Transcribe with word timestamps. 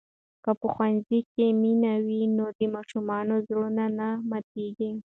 که 0.43 0.51
په 0.59 0.67
ښوونځي 0.73 1.19
کې 1.33 1.45
مینه 1.61 1.93
وي 2.05 2.21
نو 2.37 2.45
د 2.57 2.59
ماشومانو 2.75 3.35
زړونه 3.47 3.85
نه 3.99 4.07
ماتېږي. 4.29 4.91